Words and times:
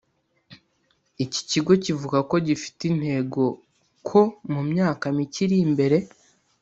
Iki 1.25 1.41
kigo 1.49 1.71
kivuga 1.83 2.17
ko 2.29 2.35
gifite 2.47 2.81
intego 2.91 3.43
ko 4.07 4.19
mu 4.51 4.61
myaka 4.71 5.05
mike 5.17 5.39
iri 5.45 5.57
imbere 5.67 5.97